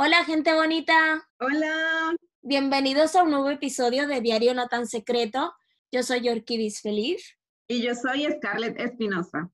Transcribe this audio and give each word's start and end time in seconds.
Hola, 0.00 0.24
gente 0.24 0.54
bonita. 0.54 1.28
Hola. 1.40 2.14
Bienvenidos 2.40 3.16
a 3.16 3.24
un 3.24 3.32
nuevo 3.32 3.50
episodio 3.50 4.06
de 4.06 4.20
Diario 4.20 4.54
No 4.54 4.68
Tan 4.68 4.86
Secreto. 4.86 5.52
Yo 5.90 6.04
soy 6.04 6.20
Yorkidis 6.20 6.82
Feliz. 6.82 7.36
Y 7.66 7.82
yo 7.82 7.96
soy 7.96 8.24
Scarlett 8.30 8.78
Espinosa. 8.78 9.50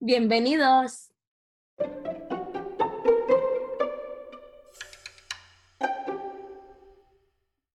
Bienvenidos. 0.00 1.12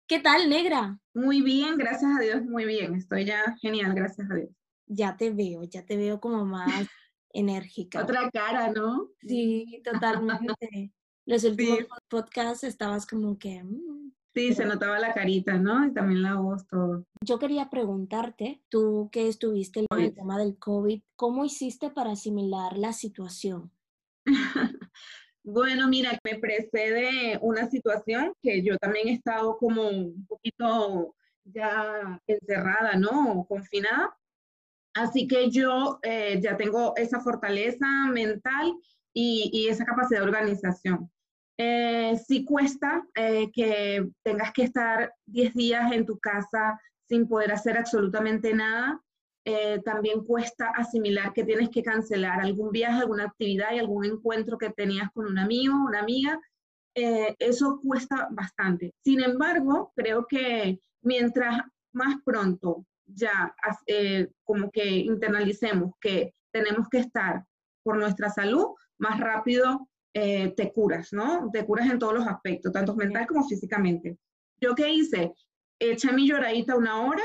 ¿Qué 0.06 0.18
tal, 0.20 0.48
negra? 0.48 0.98
Muy 1.12 1.42
bien, 1.42 1.76
gracias 1.76 2.10
a 2.16 2.22
Dios, 2.22 2.42
muy 2.42 2.64
bien. 2.64 2.94
Estoy 2.94 3.26
ya 3.26 3.54
genial, 3.60 3.92
gracias 3.94 4.30
a 4.30 4.34
Dios. 4.34 4.48
Ya 4.86 5.18
te 5.18 5.30
veo, 5.30 5.64
ya 5.64 5.84
te 5.84 5.98
veo 5.98 6.20
como 6.20 6.46
más 6.46 6.86
enérgica. 7.34 8.02
Otra 8.02 8.30
cara, 8.30 8.72
¿no? 8.72 9.10
Sí, 9.20 9.82
totalmente. 9.84 10.94
Los 11.28 11.44
últimos 11.44 11.84
podcasts 12.08 12.64
estabas 12.64 13.06
como 13.06 13.38
que... 13.38 13.62
Mm, 13.62 14.12
sí, 14.34 14.54
se 14.54 14.64
notaba 14.64 14.98
la 14.98 15.12
carita, 15.12 15.58
¿no? 15.58 15.86
Y 15.86 15.92
también 15.92 16.22
la 16.22 16.36
voz, 16.36 16.66
todo. 16.66 17.04
Yo 17.22 17.38
quería 17.38 17.68
preguntarte, 17.68 18.62
tú 18.70 19.10
que 19.12 19.28
estuviste 19.28 19.80
en 19.80 20.00
el 20.00 20.14
tema 20.14 20.38
del 20.38 20.56
COVID, 20.56 21.02
¿cómo 21.16 21.44
hiciste 21.44 21.90
para 21.90 22.12
asimilar 22.12 22.78
la 22.78 22.94
situación? 22.94 23.70
bueno, 25.44 25.86
mira, 25.88 26.18
me 26.24 26.38
precede 26.38 27.38
una 27.42 27.68
situación 27.68 28.32
que 28.42 28.62
yo 28.62 28.78
también 28.78 29.08
he 29.08 29.12
estado 29.12 29.58
como 29.58 29.86
un 29.86 30.26
poquito 30.26 31.14
ya 31.44 32.22
encerrada, 32.26 32.96
¿no? 32.96 33.44
Confinada. 33.46 34.16
Así 34.94 35.28
que 35.28 35.50
yo 35.50 35.98
eh, 36.02 36.40
ya 36.42 36.56
tengo 36.56 36.96
esa 36.96 37.20
fortaleza 37.20 37.86
mental 38.14 38.72
y, 39.12 39.50
y 39.52 39.68
esa 39.68 39.84
capacidad 39.84 40.20
de 40.20 40.26
organización. 40.26 41.10
Eh, 41.60 42.16
sí 42.24 42.44
cuesta 42.44 43.04
eh, 43.16 43.50
que 43.52 44.08
tengas 44.22 44.52
que 44.52 44.62
estar 44.62 45.12
10 45.26 45.54
días 45.54 45.90
en 45.92 46.06
tu 46.06 46.16
casa 46.20 46.80
sin 47.08 47.26
poder 47.26 47.50
hacer 47.50 47.76
absolutamente 47.76 48.54
nada. 48.54 49.02
Eh, 49.44 49.80
también 49.84 50.24
cuesta 50.24 50.70
asimilar 50.76 51.32
que 51.32 51.42
tienes 51.42 51.70
que 51.70 51.82
cancelar 51.82 52.40
algún 52.40 52.70
viaje, 52.70 53.00
alguna 53.00 53.24
actividad 53.24 53.72
y 53.72 53.80
algún 53.80 54.04
encuentro 54.04 54.56
que 54.56 54.70
tenías 54.70 55.10
con 55.12 55.26
un 55.26 55.38
amigo, 55.38 55.74
una 55.74 56.00
amiga. 56.00 56.40
eso 56.94 57.80
cuesta 57.80 58.28
bastante. 58.30 58.92
Sin 59.04 59.20
embargo, 59.22 59.92
creo 59.94 60.26
que 60.26 60.80
mientras 61.02 61.60
más 61.92 62.16
pronto 62.24 62.84
ya 63.06 63.54
como 64.44 64.70
que 64.70 64.86
internalicemos 64.86 65.92
que 66.00 66.34
tenemos 66.52 66.88
que 66.88 66.98
estar 66.98 67.44
por 67.84 67.96
nuestra 67.96 68.30
salud, 68.30 68.74
más 68.98 69.20
rápido 69.20 69.88
eh, 70.20 70.52
te 70.56 70.72
curas, 70.72 71.12
¿no? 71.12 71.48
Te 71.52 71.64
curas 71.64 71.88
en 71.88 71.98
todos 72.00 72.14
los 72.14 72.26
aspectos, 72.26 72.72
tanto 72.72 72.96
mental 72.96 73.24
como 73.24 73.46
físicamente. 73.46 74.18
¿Yo 74.60 74.74
qué 74.74 74.90
hice? 74.90 75.32
Eché 75.78 76.12
mi 76.12 76.26
lloradita 76.28 76.74
una 76.74 77.02
hora, 77.02 77.22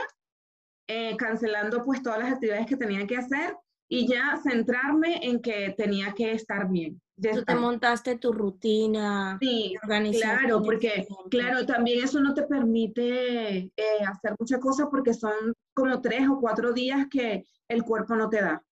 eh, 0.88 1.18
cancelando 1.18 1.84
pues 1.84 2.04
todas 2.04 2.20
las 2.20 2.34
actividades 2.34 2.68
que 2.68 2.78
tenía 2.78 3.08
que 3.08 3.18
hacer 3.18 3.58
y 3.90 4.08
ya 4.08 4.40
centrarme 4.44 5.26
en 5.26 5.42
que 5.42 5.74
tenía 5.76 6.14
que 6.14 6.34
estar 6.34 6.70
bien. 6.70 7.02
Tú 7.20 7.44
te 7.44 7.56
montaste 7.56 8.18
tu 8.18 8.32
rutina. 8.32 9.40
Sí, 9.42 9.76
claro, 10.12 10.62
porque 10.62 11.08
claro, 11.32 11.66
también 11.66 12.04
eso 12.04 12.20
no 12.20 12.36
te 12.36 12.44
permite 12.44 13.72
eh, 13.76 14.04
hacer 14.08 14.36
muchas 14.40 14.60
cosas 14.60 14.88
porque 14.92 15.16
son 15.16 15.54
como 15.74 16.00
tres 16.00 16.28
o 16.30 16.40
cuatro 16.40 16.74
días 16.74 17.08
que 17.10 17.44
el 17.68 17.84
cuerpo 17.84 18.16
no 18.16 18.30
te 18.30 18.42
da. 18.42 18.64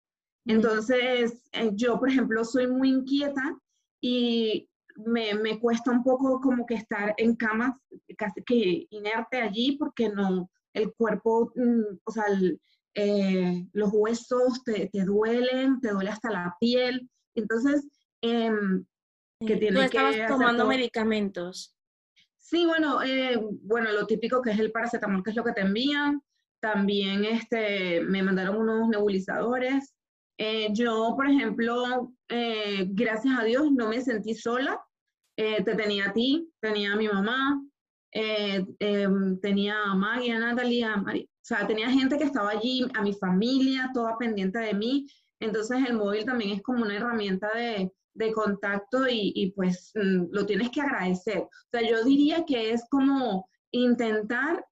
Entonces, 0.44 1.42
yo, 1.72 1.98
por 1.98 2.10
ejemplo, 2.10 2.44
soy 2.44 2.66
muy 2.66 2.90
inquieta 2.90 3.58
y 4.00 4.68
me, 4.96 5.34
me, 5.34 5.58
cuesta 5.58 5.90
un 5.90 6.02
poco 6.02 6.40
como 6.40 6.66
que 6.66 6.74
estar 6.74 7.14
en 7.16 7.36
cama, 7.36 7.80
casi 8.16 8.42
que 8.42 8.86
inerte 8.90 9.40
allí, 9.40 9.76
porque 9.76 10.08
no, 10.08 10.50
el 10.72 10.92
cuerpo, 10.94 11.52
mm, 11.54 11.98
o 12.04 12.10
sea, 12.10 12.24
eh, 12.94 13.66
los 13.72 13.90
huesos 13.92 14.64
te, 14.64 14.88
te, 14.92 15.04
duelen, 15.04 15.80
te 15.80 15.90
duele 15.90 16.10
hasta 16.10 16.30
la 16.30 16.56
piel. 16.60 17.08
Entonces, 17.34 17.86
eh, 18.22 18.50
que 19.46 19.56
tiene 19.56 19.76
¿Tú 19.76 19.82
estabas 19.82 20.16
tomando 20.28 20.66
medicamentos? 20.66 21.74
Sí, 22.38 22.66
bueno, 22.66 23.02
eh, 23.02 23.40
bueno, 23.62 23.92
lo 23.92 24.06
típico 24.06 24.42
que 24.42 24.50
es 24.50 24.58
el 24.58 24.72
paracetamol, 24.72 25.22
que 25.22 25.30
es 25.30 25.36
lo 25.36 25.44
que 25.44 25.52
te 25.52 25.60
envían. 25.60 26.22
También 26.60 27.24
este, 27.24 28.00
me 28.02 28.22
mandaron 28.22 28.56
unos 28.56 28.88
nebulizadores. 28.88 29.94
Eh, 30.42 30.70
yo, 30.72 31.12
por 31.16 31.28
ejemplo, 31.28 32.14
eh, 32.30 32.86
gracias 32.88 33.38
a 33.38 33.44
Dios 33.44 33.70
no 33.72 33.90
me 33.90 34.00
sentí 34.00 34.34
sola. 34.34 34.82
Eh, 35.36 35.62
te 35.62 35.74
tenía 35.74 36.08
a 36.08 36.12
ti, 36.14 36.50
tenía 36.60 36.94
a 36.94 36.96
mi 36.96 37.08
mamá, 37.08 37.62
em, 38.10 39.38
tenía 39.40 39.82
a 39.82 39.94
Maggie, 39.94 40.32
a 40.32 40.38
Natalie, 40.38 40.84
a 40.84 40.96
María. 40.96 41.24
O 41.24 41.44
sea, 41.44 41.66
tenía 41.66 41.90
gente 41.90 42.16
que 42.16 42.24
estaba 42.24 42.52
allí, 42.52 42.86
a 42.94 43.02
mi 43.02 43.12
familia, 43.12 43.90
toda 43.92 44.16
pendiente 44.16 44.58
de 44.60 44.72
mí. 44.72 45.06
Entonces 45.40 45.78
el 45.86 45.96
móvil 45.96 46.24
también 46.24 46.52
es 46.52 46.62
como 46.62 46.84
una 46.84 46.96
herramienta 46.96 47.50
de, 47.54 47.92
de 48.14 48.32
contacto 48.32 49.06
y, 49.06 49.32
y 49.34 49.50
pues 49.52 49.92
mm, 49.94 50.28
lo 50.32 50.46
tienes 50.46 50.70
que 50.70 50.80
agradecer. 50.80 51.40
O 51.40 51.68
sea, 51.70 51.86
yo 51.86 52.02
diría 52.02 52.46
que 52.46 52.72
es 52.72 52.82
como 52.88 53.46
intentar 53.72 54.64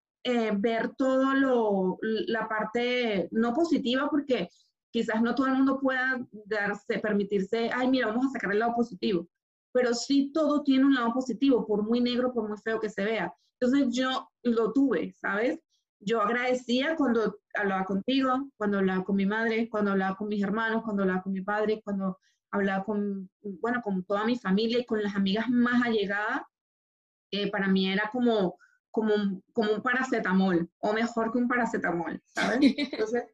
ver 0.58 0.90
todo 0.98 1.32
lo, 1.32 1.98
la 2.02 2.46
parte 2.48 3.28
no 3.30 3.54
positiva, 3.54 4.08
porque 4.10 4.50
quizás 4.98 5.22
no 5.22 5.32
todo 5.32 5.47
el 5.47 5.54
mundo 5.54 5.78
pueda 5.78 6.20
darse, 6.47 6.98
permitirse, 6.98 7.70
ay, 7.72 7.86
mira, 7.88 8.09
vamos 8.09 8.26
a 8.26 8.31
sacar 8.31 8.50
el 8.50 8.59
lado 8.59 8.75
positivo, 8.75 9.28
pero 9.72 9.94
sí 9.94 10.32
todo 10.34 10.64
tiene 10.64 10.86
un 10.86 10.94
lado 10.94 11.12
positivo, 11.12 11.64
por 11.64 11.84
muy 11.84 12.00
negro, 12.00 12.32
por 12.32 12.48
muy 12.48 12.59
feo 12.59 12.81
que 12.81 12.91
se 12.91 13.04
vea. 13.04 13.32
Entonces 13.60 13.94
yo 13.94 14.28
lo 14.42 14.72
tuve, 14.72 15.14
¿sabes? 15.16 15.60
Yo 16.00 16.20
agradecía 16.20 16.97
cuando 16.97 17.38
hablaba 17.54 17.84
contigo, 17.84 18.50
cuando 18.56 18.78
hablaba 18.78 19.04
con 19.04 19.14
mi 19.14 19.25
madre, 19.25 19.69
cuando 19.69 19.92
hablaba 19.92 20.16
con 20.16 20.26
mis 20.26 20.42
hermanos, 20.42 20.82
cuando 20.82 21.04
hablaba 21.04 21.22
con 21.22 21.32
mi 21.32 21.42
padre, 21.42 21.80
cuando 21.84 22.19
hablaba 22.50 22.84
con, 22.84 23.30
bueno, 23.41 23.80
con 23.80 24.03
toda 24.03 24.25
mi 24.25 24.36
familia 24.36 24.80
y 24.80 24.84
con 24.84 25.00
las 25.00 25.15
amigas 25.15 25.48
más 25.48 25.80
allegadas. 25.84 26.42
Eh, 27.30 27.53
para 27.53 27.69
mí 27.69 27.88
era 27.88 28.10
como, 28.10 28.59
como, 28.91 29.42
como 29.53 29.75
un 29.75 29.82
paracetamol, 29.82 30.69
o 30.80 30.92
mejor 30.92 31.30
que 31.30 31.38
un 31.38 31.47
paracetamol, 31.47 32.20
¿sabes? 32.26 32.59
Entonces, 32.92 33.26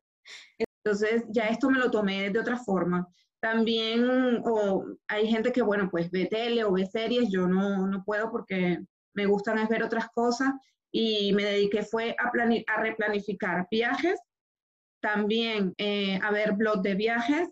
entonces, 0.85 1.25
ya 1.31 1.45
esto 1.45 1.71
me 1.71 1.79
lo 1.79 1.91
tomé 1.91 2.31
de 2.31 2.39
otra 2.39 2.59
forma. 2.59 3.09
También 3.41 4.43
o 4.45 4.85
hay 5.09 5.29
gente 5.29 5.51
que, 5.51 5.63
bueno, 5.63 5.89
pues 5.91 6.11
ve 6.11 6.27
tele 6.27 6.65
o 6.65 6.73
ve 6.73 6.87
series, 6.87 7.31
yo 7.31 7.47
no, 7.47 7.87
no 7.87 8.05
puedo 8.05 8.31
porque 8.31 8.79
me 9.15 9.27
gustan 9.27 9.59
es 9.59 9.69
ver 9.69 9.83
otras 9.83 10.09
cosas 10.11 10.53
y 10.93 11.33
me 11.33 11.45
dediqué 11.45 11.83
fue 11.83 12.15
a, 12.19 12.31
a 12.67 12.83
replanificar 12.83 13.67
viajes, 13.71 14.21
también 15.01 15.75
eh, 15.79 16.19
a 16.23 16.31
ver 16.31 16.53
blog 16.53 16.83
de 16.83 16.95
viajes, 16.95 17.49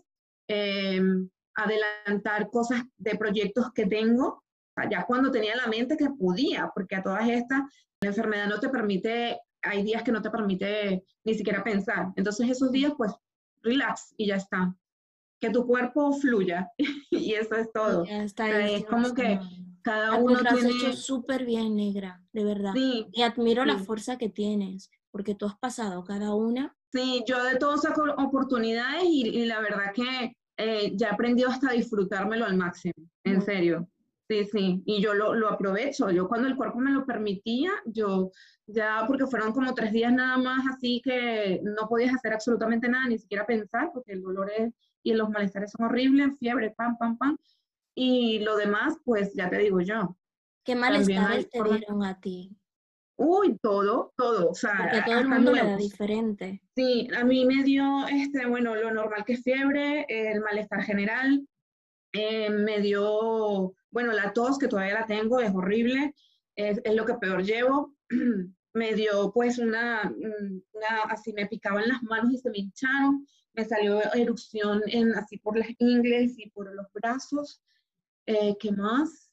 em, 0.47 1.29
adelantar 1.55 2.49
cosas 2.49 2.83
de 2.97 3.15
proyectos 3.15 3.71
que 3.73 3.85
tengo, 3.85 4.43
ya 4.89 5.05
cuando 5.05 5.31
tenía 5.31 5.55
la 5.55 5.67
mente 5.67 5.97
que 5.97 6.09
podía, 6.09 6.71
porque 6.73 6.95
a 6.95 7.03
todas 7.03 7.27
estas 7.29 7.61
la 8.01 8.09
enfermedad 8.09 8.47
no 8.47 8.59
te 8.59 8.69
permite 8.69 9.39
hay 9.63 9.83
días 9.83 10.03
que 10.03 10.11
no 10.11 10.21
te 10.21 10.29
permite 10.29 11.05
ni 11.23 11.33
siquiera 11.33 11.63
pensar. 11.63 12.11
Entonces 12.15 12.49
esos 12.49 12.71
días, 12.71 12.93
pues, 12.97 13.13
relax 13.61 14.13
y 14.17 14.27
ya 14.27 14.35
está. 14.35 14.75
Que 15.39 15.49
tu 15.49 15.65
cuerpo 15.65 16.13
fluya 16.13 16.69
y 17.09 17.33
eso 17.33 17.55
es 17.55 17.71
todo. 17.71 18.05
Ya 18.05 18.23
está 18.23 18.67
es 18.69 18.85
como 18.85 19.13
que 19.13 19.39
cada 19.81 20.15
uno 20.15 20.41
lo 20.41 20.55
tiene... 20.55 20.69
has 20.69 20.75
hecho 20.75 20.93
súper 20.93 21.45
bien, 21.45 21.75
negra, 21.75 22.21
de 22.31 22.43
verdad. 22.43 22.73
Sí, 22.73 23.07
y 23.11 23.21
admiro 23.21 23.65
la 23.65 23.77
fuerza 23.77 24.17
que 24.17 24.29
tienes, 24.29 24.89
porque 25.11 25.35
tú 25.35 25.45
has 25.45 25.57
pasado 25.57 26.03
cada 26.03 26.33
una. 26.33 26.75
Sí, 26.91 27.23
yo 27.27 27.43
de 27.43 27.57
todo 27.57 27.77
saco 27.77 28.03
oportunidades 28.17 29.03
y, 29.05 29.45
la 29.45 29.59
verdad 29.59 29.91
que 29.93 30.35
eh, 30.57 30.91
ya 30.95 31.07
he 31.07 31.11
aprendido 31.11 31.49
hasta 31.49 31.71
disfrutármelo 31.71 32.45
al 32.45 32.55
máximo, 32.55 32.93
en 33.23 33.41
serio. 33.41 33.89
Sí, 34.29 34.45
sí, 34.45 34.83
y 34.85 35.01
yo 35.01 35.13
lo, 35.13 35.33
lo, 35.33 35.49
aprovecho. 35.49 36.09
Yo 36.09 36.27
cuando 36.27 36.47
el 36.47 36.55
cuerpo 36.55 36.79
me 36.79 36.91
lo 36.91 37.05
permitía, 37.05 37.71
yo 37.85 38.31
ya, 38.65 39.03
porque 39.05 39.27
fueron 39.27 39.51
como 39.51 39.73
tres 39.73 39.91
días 39.91 40.13
nada 40.13 40.37
más, 40.37 40.65
así 40.73 41.01
que 41.03 41.59
no 41.63 41.87
podías 41.89 42.15
hacer 42.15 42.33
absolutamente 42.33 42.87
nada, 42.87 43.07
ni 43.07 43.19
siquiera 43.19 43.45
pensar, 43.45 43.91
porque 43.93 44.13
el 44.13 44.21
dolor 44.21 44.49
es, 44.57 44.73
y 45.03 45.13
los 45.13 45.29
malestares 45.29 45.71
son 45.71 45.87
horribles, 45.87 46.37
fiebre, 46.39 46.71
pam, 46.71 46.97
pam, 46.97 47.17
pam. 47.17 47.37
Y 47.95 48.39
lo 48.39 48.55
demás, 48.55 48.95
pues 49.03 49.33
ya 49.33 49.49
te 49.49 49.57
digo 49.57 49.81
yo. 49.81 50.15
¿Qué 50.63 50.75
malestares 50.75 51.49
te 51.49 51.61
dieron 51.61 52.03
a 52.03 52.19
ti? 52.19 52.55
Uy, 53.17 53.57
todo, 53.61 54.13
todo. 54.15 54.49
O 54.49 54.55
sea, 54.55 54.77
porque 54.81 55.01
todo 55.05 55.19
el 55.19 55.27
mundo 55.27 55.51
le 55.51 55.63
da 55.63 55.77
diferente. 55.77 56.61
Sí, 56.75 57.07
a 57.15 57.23
mí 57.23 57.45
me 57.45 57.63
dio, 57.63 58.07
este, 58.07 58.45
bueno, 58.47 58.75
lo 58.75 58.91
normal 58.91 59.23
que 59.25 59.33
es 59.33 59.43
fiebre, 59.43 60.05
el 60.07 60.39
malestar 60.41 60.81
general, 60.81 61.45
eh, 62.13 62.49
me 62.49 62.79
dio, 62.79 63.73
bueno, 63.91 64.13
la 64.13 64.33
tos 64.33 64.57
que 64.57 64.67
todavía 64.67 64.93
la 64.93 65.07
tengo, 65.07 65.39
es 65.39 65.53
horrible, 65.53 66.15
es, 66.55 66.79
lo 66.93 67.05
que 67.05 67.15
peor 67.15 67.43
llevo. 67.43 67.95
me 68.73 68.93
dio 68.93 69.31
pues 69.33 69.59
una, 69.59 70.11
una, 70.71 71.01
así 71.09 71.33
me 71.33 71.47
picaban 71.47 71.87
las 71.87 72.01
manos 72.03 72.33
y 72.33 72.37
se 72.37 72.49
me 72.49 72.59
hincharon, 72.59 73.27
me 73.53 73.65
salió 73.65 74.01
erupción 74.13 74.81
en, 74.87 75.13
así 75.13 75.37
por 75.37 75.57
las 75.57 75.69
ingles 75.79 76.33
y 76.37 76.49
por 76.49 76.73
los 76.73 76.87
brazos. 76.93 77.61
Eh, 78.25 78.55
¿Qué 78.59 78.71
más? 78.71 79.29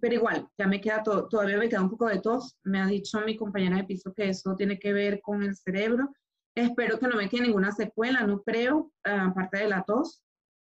pero 0.00 0.14
igual, 0.14 0.48
ya 0.56 0.66
me 0.66 0.80
queda 0.80 1.02
todo, 1.02 1.28
todavía 1.28 1.58
me 1.58 1.68
queda 1.68 1.82
un 1.82 1.90
poco 1.90 2.06
de 2.06 2.20
tos. 2.20 2.56
Me 2.64 2.80
ha 2.80 2.86
dicho 2.86 3.20
mi 3.20 3.36
compañera 3.36 3.76
de 3.76 3.84
piso 3.84 4.14
que 4.14 4.30
eso 4.30 4.56
tiene 4.56 4.78
que 4.78 4.92
ver 4.92 5.20
con 5.20 5.42
el 5.42 5.54
cerebro. 5.54 6.10
Espero 6.54 6.98
que 6.98 7.06
no 7.06 7.16
me 7.16 7.28
quede 7.28 7.42
ninguna 7.42 7.70
secuela, 7.70 8.26
no 8.26 8.42
creo, 8.42 8.90
aparte 9.04 9.58
de 9.58 9.68
la 9.68 9.84
tos, 9.84 10.22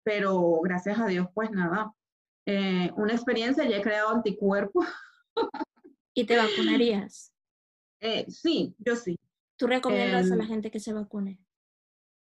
pero 0.05 0.61
gracias 0.62 0.99
a 0.99 1.06
Dios, 1.06 1.29
pues 1.35 1.51
nada. 1.51 1.93
Eh, 2.47 2.93
una 2.97 3.15
experiencia, 3.15 3.67
ya 3.69 3.79
he 3.79 3.83
creado 3.83 4.11
anticuerpos. 4.11 4.87
¿Y 6.15 6.25
te 6.27 6.37
vacunarías? 6.37 7.33
Eh, 8.01 8.27
sí, 8.29 8.75
yo 8.79 8.95
sí. 8.95 9.19
¿Tú 9.56 9.67
recomiendas 9.67 10.31
a 10.31 10.37
la 10.37 10.45
Em, 10.45 10.49
gente 10.51 10.71
que 10.71 10.79
se 10.79 10.93
vacune? 10.93 11.41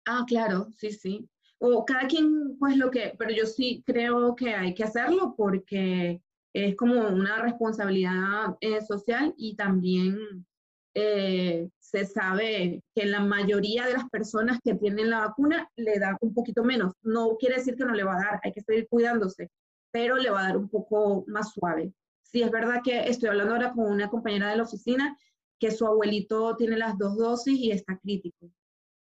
Ah, 0.06 0.24
claro, 0.26 0.68
sí, 0.76 0.92
sí. 0.92 1.28
O 1.58 1.84
cada 1.84 2.06
quien, 2.06 2.56
pues 2.58 2.76
lo 2.76 2.90
que, 2.90 3.14
pero 3.18 3.32
yo 3.32 3.46
sí 3.46 3.82
creo 3.86 4.34
que 4.36 4.54
hay 4.54 4.74
que 4.74 4.84
hacerlo 4.84 5.34
porque 5.36 6.22
es 6.52 6.76
como 6.76 7.08
una 7.08 7.42
responsabilidad 7.42 8.56
eh, 8.60 8.80
social 8.82 9.34
y 9.36 9.56
también 9.56 10.46
eh, 10.94 11.68
se 11.78 12.04
sabe 12.04 12.82
que 12.94 13.06
la 13.06 13.20
mayoría 13.20 13.86
de 13.86 13.94
las 13.94 14.08
personas 14.10 14.58
que 14.62 14.74
tienen 14.74 15.10
la 15.10 15.20
vacuna 15.20 15.68
le 15.76 15.98
da 15.98 16.16
un 16.20 16.34
poquito 16.34 16.64
menos. 16.64 16.92
No 17.02 17.36
quiere 17.36 17.56
decir 17.56 17.76
que 17.76 17.84
no 17.84 17.94
le 17.94 18.04
va 18.04 18.14
a 18.14 18.24
dar, 18.24 18.40
hay 18.42 18.52
que 18.52 18.62
seguir 18.62 18.88
cuidándose, 18.88 19.50
pero 19.90 20.16
le 20.16 20.30
va 20.30 20.40
a 20.40 20.48
dar 20.48 20.56
un 20.56 20.68
poco 20.68 21.24
más 21.26 21.52
suave. 21.52 21.92
Sí, 22.22 22.42
es 22.42 22.50
verdad 22.50 22.80
que 22.84 23.08
estoy 23.08 23.28
hablando 23.28 23.54
ahora 23.54 23.72
con 23.72 23.90
una 23.90 24.08
compañera 24.08 24.50
de 24.50 24.56
la 24.56 24.62
oficina 24.62 25.16
que 25.58 25.70
su 25.70 25.86
abuelito 25.86 26.56
tiene 26.56 26.76
las 26.76 26.96
dos 26.96 27.16
dosis 27.16 27.58
y 27.58 27.70
está 27.70 27.98
crítico. 27.98 28.50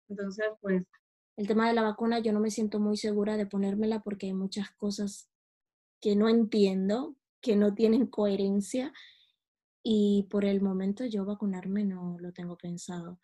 Entonces, 0.08 0.46
pues 0.60 0.84
El 1.36 1.46
tema 1.46 1.68
de 1.68 1.74
la 1.74 1.82
vacuna, 1.82 2.20
yo 2.20 2.32
no 2.32 2.40
me 2.40 2.50
siento 2.50 2.78
muy 2.78 2.96
segura 2.96 3.36
de 3.36 3.46
ponérmela 3.46 4.00
porque 4.00 4.26
hay 4.26 4.32
muchas 4.32 4.70
cosas 4.70 5.28
que 6.00 6.16
no 6.16 6.28
entiendo, 6.28 7.16
que 7.40 7.56
no 7.56 7.74
tienen 7.74 8.06
coherencia 8.06 8.92
y 9.88 10.24
por 10.28 10.44
el 10.44 10.60
momento 10.60 11.04
yo 11.04 11.24
vacunarme 11.24 11.84
no 11.84 12.16
lo 12.18 12.32
tengo 12.32 12.58
pensado. 12.58 13.20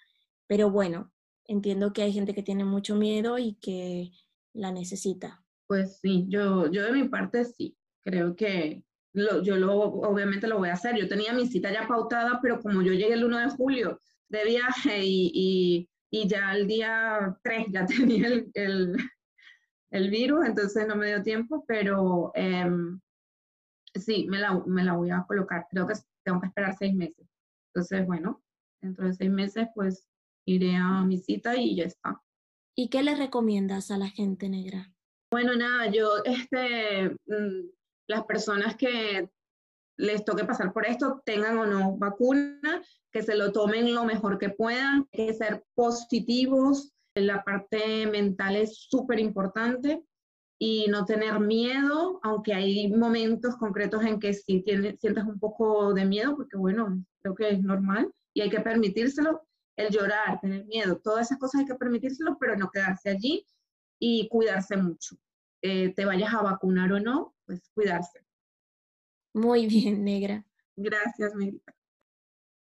Pero 0.46 0.70
bueno, 0.70 1.12
entiendo 1.44 1.92
que 1.92 2.02
hay 2.02 2.12
gente 2.12 2.36
que 2.36 2.44
tiene 2.44 2.64
mucho 2.64 2.94
miedo 2.94 3.36
y 3.36 3.54
que 3.54 4.12
la 4.52 4.70
necesita. 4.70 5.44
Pues 5.66 5.98
sí, 5.98 6.26
yo, 6.28 6.70
yo 6.70 6.84
de 6.84 6.92
mi 6.92 7.08
parte 7.08 7.44
sí, 7.44 7.76
creo 8.04 8.36
que 8.36 8.84
lo, 9.12 9.42
yo 9.42 9.56
lo, 9.56 9.76
obviamente 9.76 10.46
lo 10.46 10.58
voy 10.58 10.68
a 10.68 10.74
hacer. 10.74 10.96
Yo 10.96 11.08
tenía 11.08 11.32
mi 11.32 11.48
cita 11.48 11.72
ya 11.72 11.88
pautada, 11.88 12.38
pero 12.40 12.60
como 12.60 12.80
yo 12.80 12.92
llegué 12.92 13.14
el 13.14 13.24
1 13.24 13.38
de 13.40 13.50
julio 13.50 14.00
de 14.28 14.44
viaje 14.44 15.04
y, 15.04 15.32
y, 15.34 15.90
y 16.12 16.28
ya 16.28 16.54
el 16.54 16.68
día 16.68 17.36
3 17.42 17.66
ya 17.70 17.86
tenía 17.86 18.28
el, 18.28 18.50
el, 18.54 18.96
el, 19.90 20.10
virus, 20.10 20.46
entonces 20.46 20.86
no 20.86 20.94
me 20.94 21.08
dio 21.08 21.24
tiempo, 21.24 21.64
pero 21.66 22.30
eh, 22.36 22.70
sí, 23.96 24.28
me 24.30 24.38
la, 24.38 24.62
me 24.64 24.84
la 24.84 24.92
voy 24.92 25.10
a 25.10 25.24
colocar. 25.26 25.66
Creo 25.68 25.88
que 25.88 25.94
tengo 26.24 26.40
que 26.40 26.48
esperar 26.48 26.76
seis 26.78 26.94
meses. 26.94 27.26
Entonces, 27.68 28.06
bueno, 28.06 28.42
dentro 28.80 29.06
de 29.06 29.14
seis 29.14 29.30
meses 29.30 29.68
pues 29.74 30.08
iré 30.46 30.76
a 30.76 31.02
mi 31.02 31.18
cita 31.18 31.56
y 31.56 31.76
ya 31.76 31.84
está. 31.84 32.20
¿Y 32.74 32.88
qué 32.88 33.02
le 33.02 33.14
recomiendas 33.14 33.90
a 33.90 33.98
la 33.98 34.08
gente 34.08 34.48
negra? 34.48 34.92
Bueno, 35.30 35.54
nada, 35.54 35.90
yo, 35.90 36.22
este, 36.24 37.16
las 38.06 38.24
personas 38.24 38.76
que 38.76 39.30
les 39.98 40.24
toque 40.24 40.44
pasar 40.44 40.72
por 40.72 40.86
esto, 40.86 41.22
tengan 41.24 41.58
o 41.58 41.66
no 41.66 41.96
vacuna, 41.96 42.82
que 43.10 43.22
se 43.22 43.36
lo 43.36 43.52
tomen 43.52 43.94
lo 43.94 44.04
mejor 44.04 44.38
que 44.38 44.50
puedan, 44.50 45.06
que 45.12 45.32
ser 45.34 45.64
positivos, 45.74 46.92
la 47.14 47.44
parte 47.44 48.06
mental 48.06 48.56
es 48.56 48.86
súper 48.88 49.20
importante 49.20 50.02
y 50.64 50.86
no 50.86 51.04
tener 51.04 51.40
miedo, 51.40 52.20
aunque 52.22 52.54
hay 52.54 52.88
momentos 52.88 53.56
concretos 53.56 54.04
en 54.04 54.20
que 54.20 54.32
sí 54.32 54.62
tienes, 54.62 55.00
sientes 55.00 55.24
un 55.24 55.40
poco 55.40 55.92
de 55.92 56.04
miedo, 56.04 56.36
porque 56.36 56.56
bueno, 56.56 57.04
creo 57.20 57.34
que 57.34 57.48
es 57.48 57.60
normal 57.60 58.14
y 58.32 58.42
hay 58.42 58.48
que 58.48 58.60
permitírselo, 58.60 59.42
el 59.74 59.90
llorar, 59.90 60.40
tener 60.40 60.64
miedo, 60.66 61.00
todas 61.00 61.26
esas 61.26 61.38
cosas 61.40 61.62
hay 61.62 61.66
que 61.66 61.74
permitírselo, 61.74 62.38
pero 62.38 62.56
no 62.56 62.70
quedarse 62.70 63.10
allí 63.10 63.44
y 63.98 64.28
cuidarse 64.28 64.76
mucho. 64.76 65.16
Eh, 65.62 65.92
te 65.94 66.04
vayas 66.04 66.32
a 66.32 66.42
vacunar 66.42 66.92
o 66.92 67.00
no, 67.00 67.34
pues 67.44 67.68
cuidarse. 67.74 68.24
Muy 69.34 69.66
bien, 69.66 70.04
negra. 70.04 70.46
Gracias, 70.76 71.34
Melita. 71.34 71.74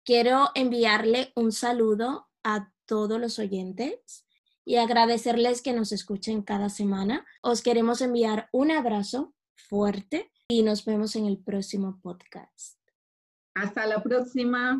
Quiero 0.03 0.49
enviarle 0.55 1.31
un 1.37 1.53
saludo 1.53 2.27
a 2.43 2.69
todos 2.85 3.17
los 3.17 3.39
oyentes 3.39 4.26
y 4.67 4.75
agradecerles 4.75 5.61
que 5.61 5.71
nos 5.71 5.93
escuchen 5.93 6.41
cada 6.41 6.67
semana. 6.67 7.25
Os 7.41 7.61
queremos 7.61 8.01
enviar 8.01 8.49
un 8.51 8.69
abrazo 8.69 9.33
fuerte 9.55 10.29
y 10.49 10.61
nos 10.61 10.83
vemos 10.83 11.15
en 11.15 11.25
el 11.25 11.37
próximo 11.37 12.01
podcast. 12.01 12.77
Hasta 13.55 13.87
la 13.87 14.03
próxima. 14.03 14.75